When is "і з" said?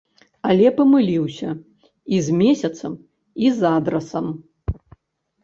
2.15-2.39, 3.45-3.69